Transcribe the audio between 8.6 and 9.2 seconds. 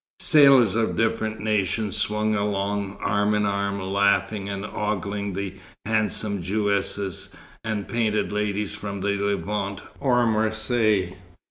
from the